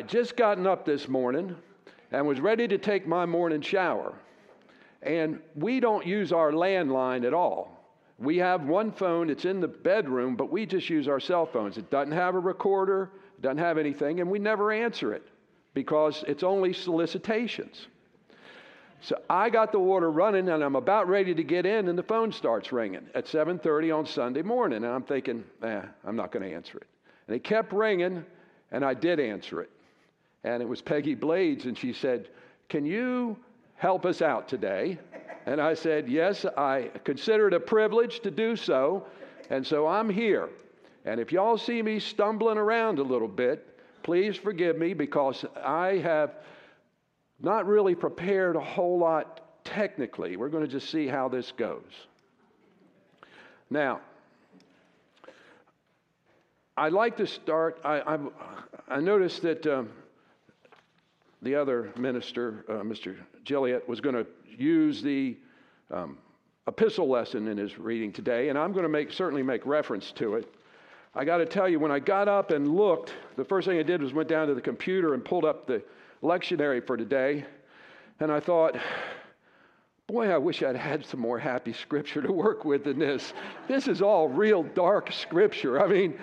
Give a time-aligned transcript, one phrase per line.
[0.00, 1.54] I'd just gotten up this morning
[2.10, 4.14] and was ready to take my morning shower.
[5.02, 7.84] And we don't use our landline at all.
[8.18, 11.76] We have one phone, it's in the bedroom, but we just use our cell phones.
[11.76, 15.28] It doesn't have a recorder, it doesn't have anything, and we never answer it
[15.74, 17.88] because it's only solicitations.
[19.02, 22.02] So I got the water running and I'm about ready to get in and the
[22.02, 26.48] phone starts ringing at 7:30 on Sunday morning and I'm thinking, eh, I'm not going
[26.48, 26.86] to answer it.
[27.26, 28.24] And it kept ringing
[28.70, 29.68] and I did answer it.
[30.44, 32.28] And it was Peggy Blades and she said,
[32.68, 33.36] "Can you
[33.76, 34.98] help us out today?"
[35.46, 39.06] And I said, Yes, I consider it a privilege to do so.
[39.48, 40.48] And so I'm here.
[41.04, 43.66] And if y'all see me stumbling around a little bit,
[44.02, 46.34] please forgive me because I have
[47.40, 50.36] not really prepared a whole lot technically.
[50.36, 52.06] We're going to just see how this goes.
[53.70, 54.00] Now,
[56.76, 57.80] I'd like to start.
[57.84, 58.18] I, I,
[58.88, 59.88] I noticed that um,
[61.42, 63.16] the other minister, uh, Mr.
[63.44, 65.36] Gilliott, was going to use the
[65.90, 66.18] um,
[66.66, 70.34] epistle lesson in his reading today, and I'm going to make, certainly make reference to
[70.34, 70.52] it.
[71.14, 73.82] I got to tell you, when I got up and looked, the first thing I
[73.82, 75.82] did was went down to the computer and pulled up the
[76.22, 77.44] lectionary for today,
[78.20, 78.76] and I thought,
[80.06, 83.32] boy, I wish I'd had some more happy scripture to work with than this.
[83.66, 85.82] This is all real dark scripture.
[85.82, 86.18] I mean,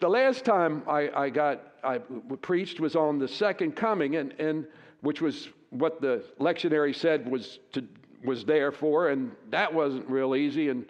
[0.00, 1.98] the last time I, I got I
[2.40, 4.66] preached was on the second coming, and, and
[5.00, 7.84] which was what the lectionary said was to
[8.24, 10.68] was there for, and that wasn't real easy.
[10.68, 10.86] And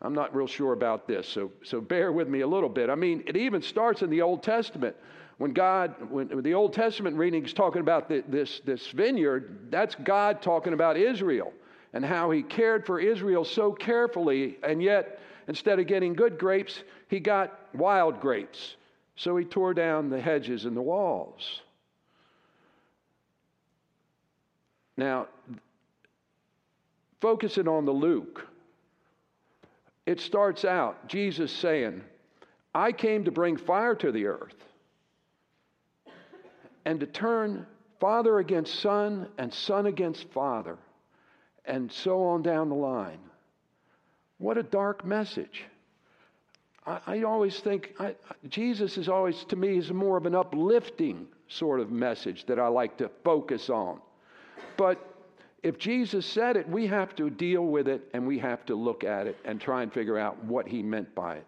[0.00, 2.90] I'm not real sure about this, so so bear with me a little bit.
[2.90, 4.96] I mean, it even starts in the Old Testament
[5.38, 9.94] when God, when the Old Testament reading is talking about the, this this vineyard, that's
[9.94, 11.52] God talking about Israel
[11.92, 16.82] and how He cared for Israel so carefully, and yet instead of getting good grapes,
[17.08, 18.76] He got wild grapes.
[19.16, 21.62] So He tore down the hedges and the walls.
[24.96, 25.28] Now,
[27.20, 28.46] focusing on the Luke,
[30.06, 32.02] it starts out Jesus saying,
[32.74, 34.56] I came to bring fire to the earth
[36.84, 37.66] and to turn
[38.00, 40.76] father against son and son against father,
[41.64, 43.20] and so on down the line.
[44.38, 45.64] What a dark message.
[46.86, 48.14] I, I always think I,
[48.48, 52.68] Jesus is always, to me, is more of an uplifting sort of message that I
[52.68, 54.00] like to focus on.
[54.76, 55.12] But
[55.62, 59.04] if Jesus said it, we have to deal with it and we have to look
[59.04, 61.46] at it and try and figure out what he meant by it.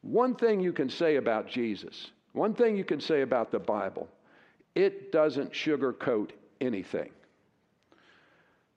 [0.00, 4.08] One thing you can say about Jesus, one thing you can say about the Bible,
[4.74, 6.30] it doesn't sugarcoat
[6.60, 7.10] anything.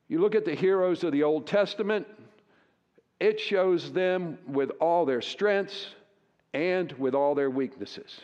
[0.08, 2.06] You look at the heroes of the Old Testament,
[3.20, 5.88] it shows them with all their strengths
[6.54, 8.22] and with all their weaknesses.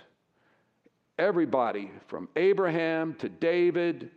[1.18, 4.12] Everybody from Abraham to David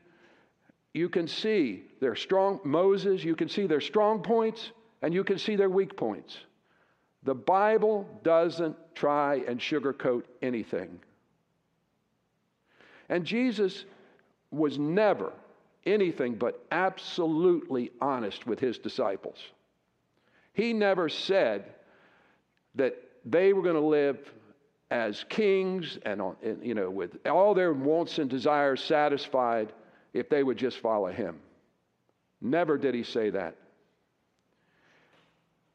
[0.94, 4.70] you can see their strong, Moses, you can see their strong points
[5.02, 6.38] and you can see their weak points.
[7.24, 11.00] The Bible doesn't try and sugarcoat anything.
[13.08, 13.84] And Jesus
[14.52, 15.32] was never
[15.84, 19.38] anything but absolutely honest with his disciples.
[20.54, 21.74] He never said
[22.76, 24.18] that they were going to live
[24.90, 26.22] as kings and,
[26.62, 29.72] you know, with all their wants and desires satisfied
[30.12, 31.40] if they would just follow him.
[32.40, 33.56] Never did he say that.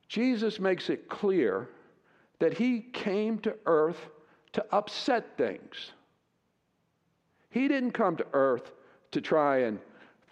[0.08, 1.68] Jesus makes it clear
[2.40, 4.00] that he came to earth
[4.54, 5.92] to upset things.
[7.50, 8.72] He didn't come to earth
[9.12, 9.80] to try and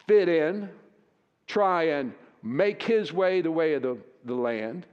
[0.08, 0.70] fit in,
[1.48, 4.86] try and make his way the way of the, the land.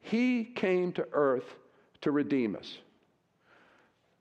[0.00, 1.54] He came to earth
[2.02, 2.78] to redeem us.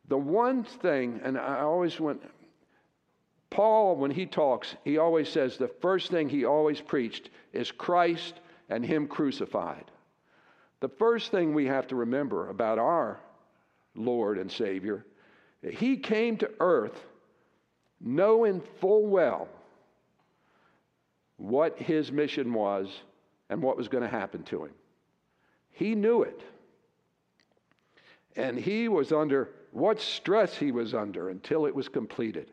[0.07, 2.21] The one thing, and I always went,
[3.49, 8.39] Paul, when he talks, he always says the first thing he always preached is Christ
[8.69, 9.85] and Him crucified.
[10.79, 13.19] The first thing we have to remember about our
[13.95, 15.05] Lord and Savior,
[15.61, 16.97] He came to earth
[17.99, 19.49] knowing full well
[21.37, 22.87] what His mission was
[23.49, 24.71] and what was going to happen to Him.
[25.71, 26.41] He knew it.
[28.35, 32.49] And He was under what stress He was under until it was completed.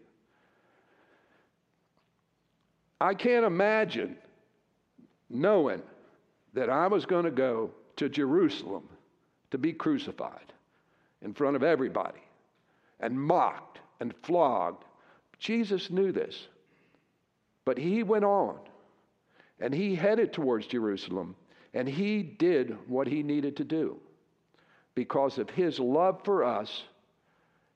[3.01, 4.17] I can't imagine
[5.29, 5.83] knowing
[6.55, 8.89] that I was going to go to Jerusalem
[9.51, 10.53] to be crucified
[11.23, 12.21] in front of everybody
[13.01, 14.85] and mocked and flogged.
[15.39, 16.49] Jesus knew this.
[17.65, 18.59] But he went on
[19.61, 21.35] and he headed towards Jerusalem
[21.75, 23.99] and he did what he needed to do
[24.95, 26.85] because of his love for us.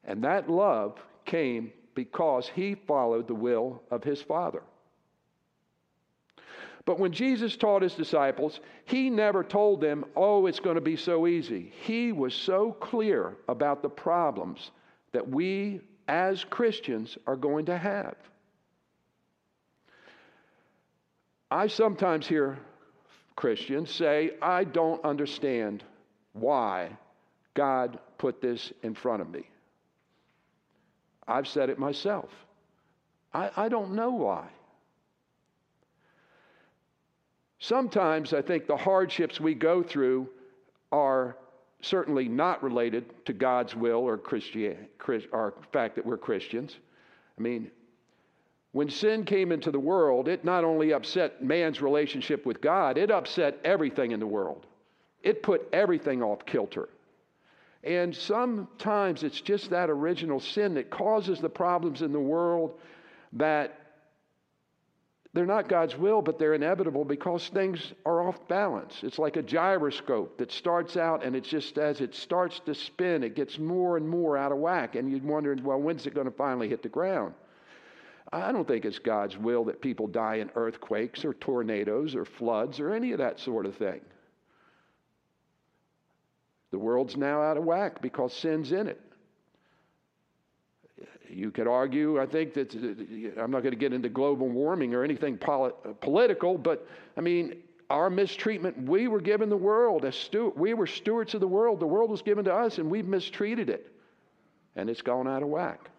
[0.05, 4.63] And that love came because he followed the will of his Father.
[6.87, 10.97] But when Jesus taught his disciples, he never told them, oh, it's going to be
[10.97, 11.73] so easy.
[11.83, 14.71] He was so clear about the problems
[15.13, 18.17] that we as Christians are going to have.
[21.51, 22.59] I sometimes hear
[23.37, 25.83] Christians say, I don't understand
[26.33, 26.91] why
[27.55, 29.49] God put this in front of me.
[31.27, 32.31] I've said it myself.
[33.33, 34.47] I, I don't know why.
[37.59, 40.29] Sometimes I think the hardships we go through
[40.93, 41.37] are
[41.83, 44.89] certainly not related to God's will or Christian,
[45.33, 46.77] or fact that we're Christians.
[47.39, 47.71] I mean,
[48.73, 53.11] when sin came into the world, it not only upset man's relationship with God, it
[53.11, 54.67] upset everything in the world.
[55.23, 56.89] It put everything off kilter.
[57.83, 62.79] And sometimes it's just that original sin that causes the problems in the world
[63.33, 63.77] that
[65.33, 69.01] they're not God's will, but they're inevitable because things are off balance.
[69.03, 73.23] It's like a gyroscope that starts out and it's just as it starts to spin,
[73.23, 74.97] it gets more and more out of whack.
[74.97, 77.35] And you're wondering, well, when's it going to finally hit the ground?
[78.33, 82.79] I don't think it's God's will that people die in earthquakes or tornadoes or floods
[82.79, 84.01] or any of that sort of thing.
[86.71, 89.01] The world's now out of whack because sin's in it.
[91.29, 94.95] You could argue, I think, that uh, I'm not going to get into global warming
[94.95, 95.71] or anything uh,
[96.01, 96.87] political, but
[97.17, 101.41] I mean, our mistreatment, we were given the world as steward, we were stewards of
[101.41, 101.81] the world.
[101.81, 103.93] The world was given to us, and we've mistreated it,
[104.77, 105.91] and it's gone out of whack.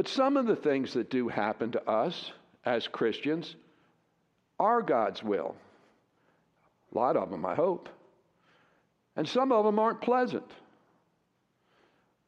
[0.00, 2.32] But some of the things that do happen to us
[2.64, 3.56] as Christians
[4.58, 5.54] are God's will.
[6.90, 7.90] A lot of them, I hope.
[9.14, 10.50] And some of them aren't pleasant.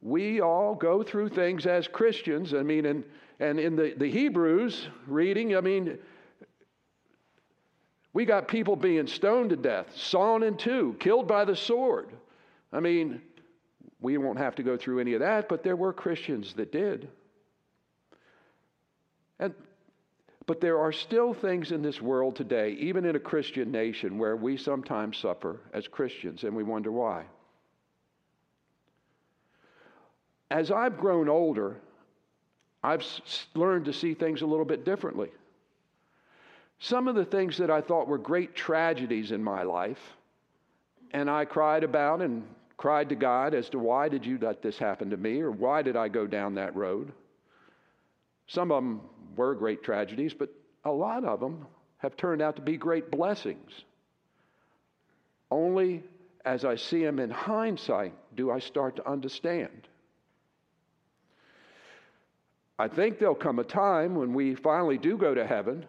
[0.02, 2.52] We all go through things as Christians.
[2.52, 3.04] I mean, and,
[3.40, 5.96] and in the, the Hebrews reading, I mean,
[8.12, 12.10] we got people being stoned to death, sawn in two, killed by the sword.
[12.70, 13.22] I mean,
[13.98, 17.08] we won't have to go through any of that, but there were Christians that did.
[19.42, 19.54] And,
[20.46, 24.36] but there are still things in this world today, even in a Christian nation, where
[24.36, 27.24] we sometimes suffer as Christians and we wonder why.
[30.48, 31.76] As I've grown older,
[32.84, 33.04] I've
[33.54, 35.30] learned to see things a little bit differently.
[36.78, 40.16] Some of the things that I thought were great tragedies in my life,
[41.12, 42.44] and I cried about and
[42.76, 45.82] cried to God as to why did you let this happen to me or why
[45.82, 47.12] did I go down that road?
[48.48, 49.00] Some of them
[49.36, 50.48] were great tragedies, but
[50.84, 51.66] a lot of them
[51.98, 53.70] have turned out to be great blessings.
[55.50, 56.02] Only
[56.44, 59.88] as I see them in hindsight do I start to understand.
[62.78, 65.86] I think there'll come a time when we finally do go to heaven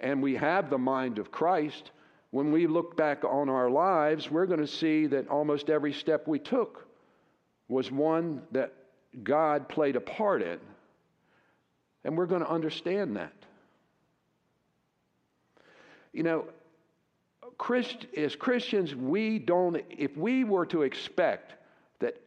[0.00, 1.92] and we have the mind of Christ.
[2.30, 6.26] When we look back on our lives, we're going to see that almost every step
[6.26, 6.88] we took
[7.68, 8.72] was one that
[9.22, 10.58] God played a part in.
[12.04, 13.32] And we're going to understand that.
[16.12, 16.44] You know,
[17.58, 21.54] Christ, as Christians, we don't, if we were to expect
[21.98, 22.20] that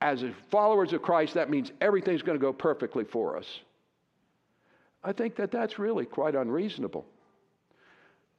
[0.00, 3.60] as followers of Christ, that means everything's going to go perfectly for us,
[5.04, 7.06] I think that that's really quite unreasonable.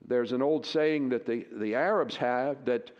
[0.08, 2.92] There's an old saying that the, the Arabs have that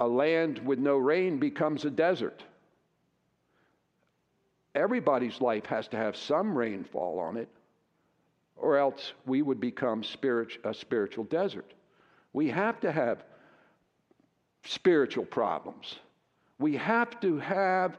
[0.00, 2.42] a land with no rain becomes a desert.
[4.74, 7.48] Everybody's life has to have some rainfall on it,
[8.56, 11.74] or else we would become spirit, a spiritual desert.
[12.32, 13.24] We have to have
[14.64, 15.96] spiritual problems.
[16.58, 17.98] We have to have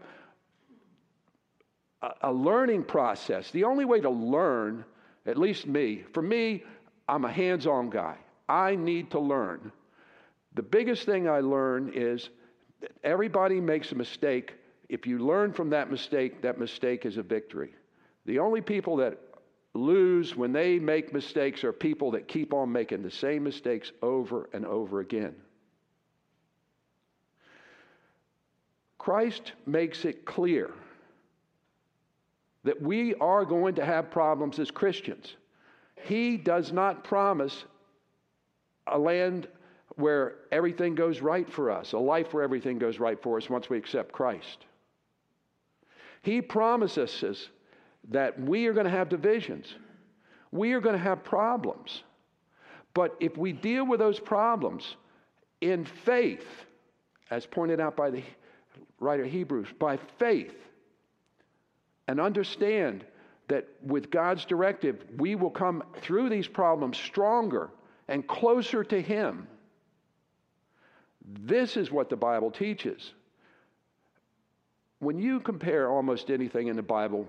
[2.01, 3.51] a, a learning process.
[3.51, 4.83] The only way to learn,
[5.25, 6.63] at least me, for me,
[7.07, 8.15] I'm a hands on guy.
[8.49, 9.71] I need to learn.
[10.55, 12.29] The biggest thing I learn is
[12.81, 14.55] that everybody makes a mistake
[14.89, 17.73] if you learn from that mistake, that mistake is a victory.
[18.25, 19.17] The only people that
[19.73, 24.49] lose when they make mistakes are people that keep on making the same mistakes over
[24.53, 25.35] and over again.
[28.97, 30.71] Christ makes it clear
[32.63, 35.35] that we are going to have problems as Christians.
[36.03, 37.65] He does not promise
[38.87, 39.47] a land
[39.95, 43.69] where everything goes right for us, a life where everything goes right for us once
[43.69, 44.65] we accept Christ.
[46.23, 47.49] He promises us
[48.09, 49.75] that we are going to have divisions,
[50.51, 52.03] we are going to have problems.
[52.93, 54.97] But if we deal with those problems
[55.61, 56.45] in faith,
[57.31, 58.23] as pointed out by the
[58.99, 60.55] writer of Hebrews, by faith,
[62.07, 63.03] and understand
[63.47, 67.71] that with God's directive, we will come through these problems stronger
[68.07, 69.47] and closer to Him.
[71.25, 73.13] This is what the Bible teaches.
[75.03, 77.27] When you compare almost anything in the Bible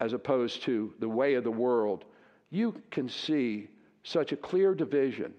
[0.00, 2.06] as opposed to the way of the world,
[2.48, 3.68] you can see
[4.02, 5.34] such a clear division.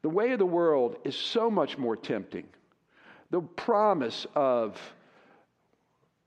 [0.00, 2.46] The way of the world is so much more tempting.
[3.30, 4.80] The promise of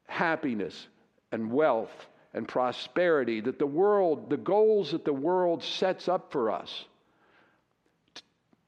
[0.05, 0.87] happiness
[1.31, 6.51] and wealth and prosperity that the world, the goals that the world sets up for
[6.51, 6.85] us,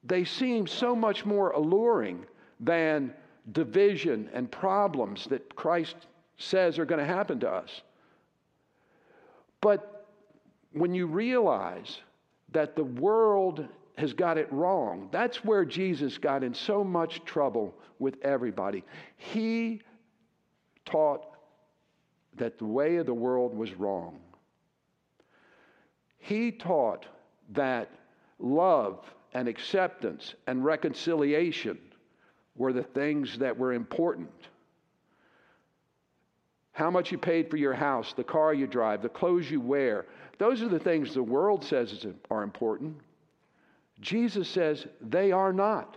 [0.02, 2.26] they seem so much more alluring
[2.58, 3.14] than
[3.52, 5.96] division and problems that Christ
[6.38, 7.82] says are going to happen to us.
[9.60, 10.06] But
[10.72, 11.98] when you realize
[12.52, 17.74] that the world has got it wrong, that's where Jesus got in so much trouble
[17.98, 18.84] with everybody.
[19.16, 19.80] He
[20.84, 21.24] taught
[22.36, 24.18] that the way of the world was wrong.
[26.18, 27.06] He taught
[27.50, 27.88] that
[28.38, 31.78] love and acceptance and reconciliation
[32.56, 34.30] were the things that were important.
[36.72, 40.06] How much you paid for your house, the car you drive, the clothes you wear,
[40.38, 42.96] those are the things the world says are important.
[44.00, 45.96] Jesus says they are not.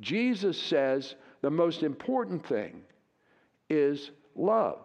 [0.00, 2.82] Jesus says the most important thing
[3.70, 4.80] is love.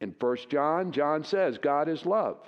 [0.00, 2.38] In 1 John, John says, God is love.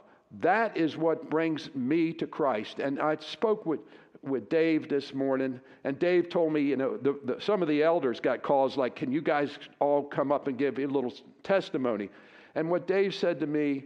[0.40, 2.78] That is what brings me to Christ.
[2.78, 3.80] And I spoke with,
[4.22, 7.82] with Dave this morning, and Dave told me, you know, the, the, some of the
[7.82, 11.12] elders got calls like, Can you guys all come up and give a little
[11.42, 12.10] testimony?
[12.54, 13.84] And what Dave said to me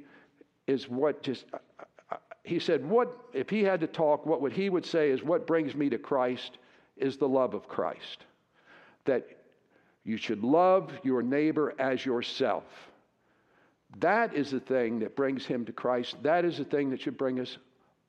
[0.67, 1.45] is what just,
[2.43, 5.47] he said, What, if he had to talk, what would he would say is, What
[5.47, 6.59] brings me to Christ
[6.97, 8.25] is the love of Christ.
[9.05, 9.27] That
[10.05, 12.65] you should love your neighbor as yourself.
[14.01, 16.17] That is the thing that brings him to Christ.
[16.23, 17.59] That is the thing that should bring us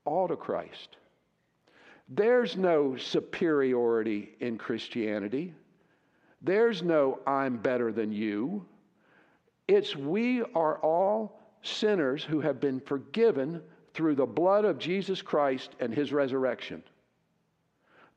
[0.04, 0.98] all to Christ.
[2.08, 5.54] There's no superiority in Christianity.
[6.42, 8.66] There's no I'm better than you.
[9.68, 13.62] It's we are all sinners who have been forgiven
[13.96, 16.84] through the blood of Jesus Christ and his resurrection.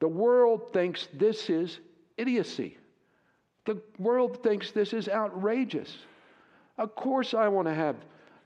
[0.01, 1.79] The world thinks this is
[2.17, 2.77] idiocy.
[3.65, 5.97] The world thinks this is outrageous.
[6.77, 7.97] Of course, I want to have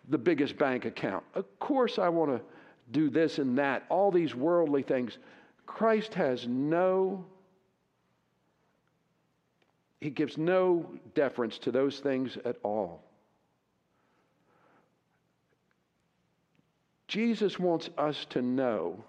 [0.08, 1.24] the biggest bank account.
[1.34, 2.40] Of course, I want to
[2.90, 5.18] do this and that, all these worldly things.
[5.66, 7.24] Christ has no,
[10.00, 13.02] he gives no deference to those things at all.
[17.08, 19.02] Jesus wants us to know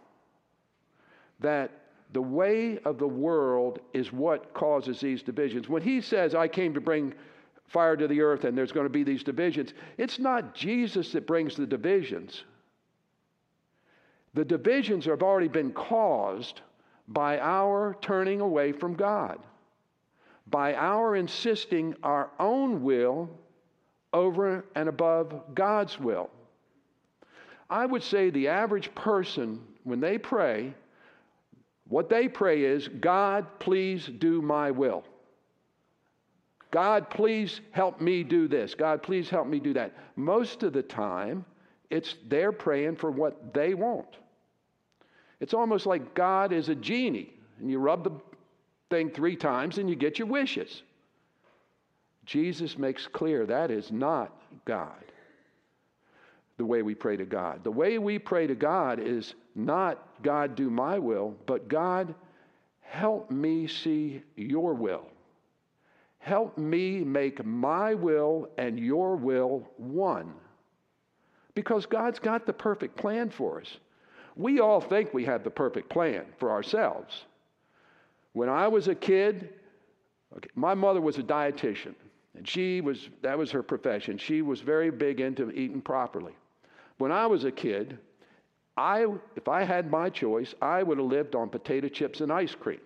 [1.39, 1.71] that
[2.11, 5.67] the way of the world is what causes these divisions.
[5.67, 7.13] When he says, I came to bring
[7.67, 9.73] fire to the earth and there's going to be these divisions.
[9.97, 12.43] It's not Jesus that brings the divisions.
[14.33, 16.61] The divisions have already been caused
[17.07, 19.39] by our turning away from God,
[20.47, 23.29] by our insisting our own will
[24.11, 26.29] over and above God's will.
[27.69, 30.73] I would say the average person, when they pray,
[31.87, 35.03] what they pray is, God, please do my will.
[36.71, 38.73] God, please help me do this.
[38.73, 39.93] God, please help me do that.
[40.15, 41.45] Most of the time,
[41.91, 44.17] it's they're praying for what they want.
[45.43, 48.11] It's almost like God is a genie, and you rub the
[48.89, 50.83] thing three times and you get your wishes.
[52.25, 54.31] Jesus makes clear that is not
[54.63, 55.03] God,
[56.55, 57.61] the way we pray to God.
[57.65, 62.15] The way we pray to God is not God, do my will, but God,
[62.79, 65.07] help me see your will.
[66.19, 70.35] Help me make my will and your will one.
[71.53, 73.77] Because God's got the perfect plan for us.
[74.35, 77.25] We all think we have the perfect plan for ourselves.
[78.33, 79.49] When I was a kid,
[80.35, 81.93] okay, my mother was a dietitian,
[82.35, 84.17] and she was that was her profession.
[84.17, 86.33] She was very big into eating properly.
[86.97, 87.99] When I was a kid,
[88.75, 92.55] I if I had my choice, I would have lived on potato chips and ice
[92.55, 92.81] cream.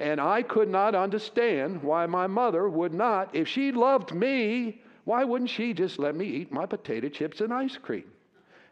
[0.00, 5.22] And I could not understand why my mother would not, if she loved me, why
[5.22, 8.10] wouldn't she just let me eat my potato chips and ice cream?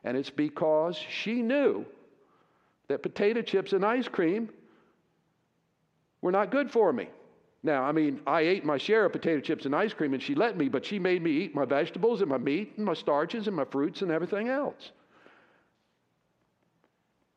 [0.04, 1.85] And it's because she knew
[2.88, 4.50] that potato chips and ice cream
[6.21, 7.09] were not good for me.
[7.62, 10.35] Now, I mean, I ate my share of potato chips and ice cream and she
[10.35, 13.47] let me, but she made me eat my vegetables and my meat and my starches
[13.47, 14.90] and my fruits and everything else.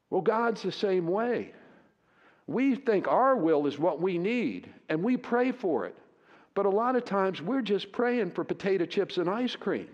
[0.10, 1.52] Well, God's the same way.
[2.48, 5.96] We think our will is what we need, and we pray for it.
[6.54, 9.90] But a lot of times we're just praying for potato chips and ice cream.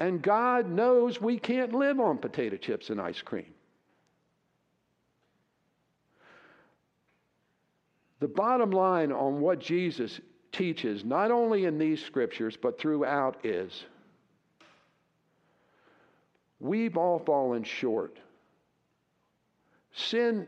[0.00, 3.52] And God knows we can't live on potato chips and ice cream.
[8.20, 10.20] The bottom line on what Jesus
[10.52, 13.84] teaches, not only in these scriptures, but throughout, is
[16.58, 18.18] we've all fallen short.
[19.92, 20.46] Sin,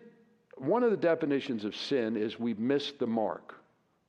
[0.57, 3.55] one of the definitions of sin is we've missed the mark.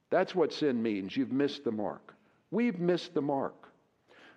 [0.09, 1.17] That's what sin means.
[1.17, 2.13] You've missed the mark.
[2.51, 3.62] We've missed the mark.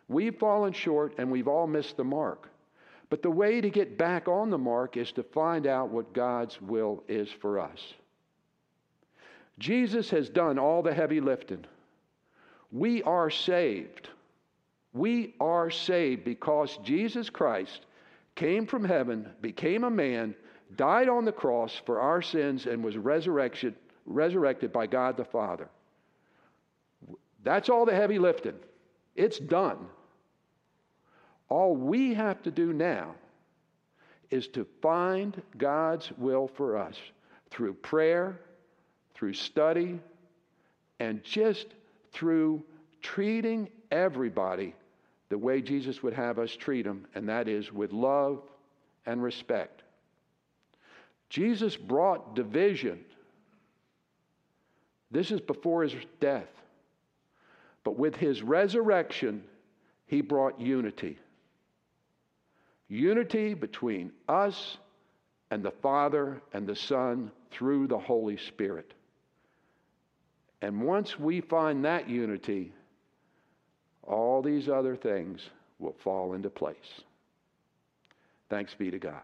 [0.08, 2.48] We've fallen short and we've all missed the mark.
[3.08, 6.60] But the way to get back on the mark is to find out what God's
[6.60, 7.94] will is for us.
[9.58, 11.64] Jesus has done all the heavy lifting.
[12.72, 14.08] We are saved.
[14.92, 17.86] We are saved because Jesus Christ
[18.34, 20.34] came from heaven, became a man,
[20.76, 25.68] died on the cross for our sins, and was resurrected, resurrected by God the Father.
[27.44, 28.56] That's all the heavy lifting.
[29.14, 29.86] It's done.
[31.48, 33.14] All we have to do now
[34.30, 36.96] is to find God's will for us
[37.50, 38.40] through prayer
[39.16, 39.98] through study,
[41.00, 41.68] and just
[42.12, 42.62] through
[43.00, 44.74] treating everybody
[45.30, 48.42] the way Jesus would have us treat them, and that is with love
[49.06, 49.82] and respect.
[51.30, 53.04] Jesus brought division.
[55.10, 56.48] This is before his death.
[57.82, 59.42] But with his resurrection,
[60.06, 61.18] he brought unity.
[62.88, 64.78] Unity between us
[65.50, 68.94] and the Father and the Son through the Holy Spirit.
[70.62, 72.72] And once we find that unity,
[74.02, 77.02] all these other things will fall into place.
[78.48, 79.22] Thanks be to God.